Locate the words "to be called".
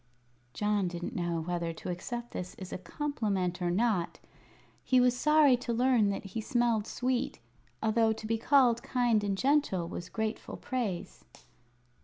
8.11-8.81